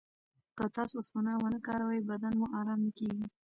که 0.57 0.63
تاسو 0.75 0.97
سونا 1.09 1.33
ونه 1.41 1.59
کاروئ، 1.67 1.99
بدن 2.09 2.33
مو 2.39 2.45
ارام 2.59 2.79
نه 2.85 2.91
کېږي. 2.97 3.25